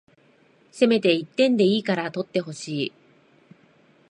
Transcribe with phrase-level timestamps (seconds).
[0.71, 2.93] せめて一点でいいから取ってほしい